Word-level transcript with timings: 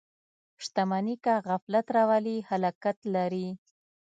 •شتمني 0.63 1.15
که 1.23 1.33
غفلت 1.47 1.85
راولي، 1.95 2.37
هلاکت 2.49 2.97
لري. 3.15 3.47